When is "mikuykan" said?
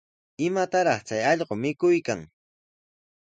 1.61-2.21